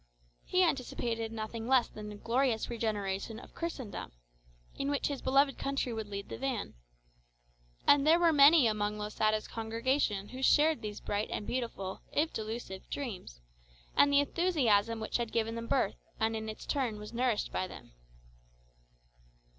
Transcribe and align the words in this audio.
He 0.45 0.63
anticipated 0.63 1.31
nothing 1.31 1.67
less 1.67 1.87
than 1.87 2.11
a 2.11 2.15
glorious 2.15 2.71
regeneration 2.71 3.37
of 3.39 3.53
Christendom, 3.53 4.11
in 4.73 4.89
which 4.89 5.09
his 5.09 5.21
beloved 5.21 5.59
country 5.59 5.93
would 5.93 6.07
lead 6.07 6.27
the 6.29 6.39
van. 6.39 6.73
And 7.85 8.07
there 8.07 8.17
were 8.19 8.33
many 8.33 8.65
amongst 8.65 8.97
Losada's 8.97 9.47
congregation 9.47 10.29
who 10.29 10.41
shared 10.41 10.81
these 10.81 11.01
bright 11.01 11.29
and 11.29 11.45
beautiful, 11.45 12.01
if 12.11 12.33
delusive 12.33 12.89
dreams, 12.89 13.41
and 13.95 14.11
the 14.11 14.21
enthusiasm 14.21 14.99
which 14.99 15.17
had 15.17 15.31
given 15.31 15.53
them 15.53 15.67
birth, 15.67 15.97
and 16.19 16.35
in 16.35 16.49
its 16.49 16.65
turn 16.65 16.97
was 16.97 17.13
nourished 17.13 17.51
by 17.51 17.67
them. 17.67 17.91